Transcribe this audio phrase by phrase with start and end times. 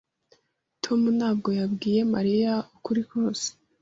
[0.83, 3.47] Tom ntabwo yabwiye Mariya ukuri kose.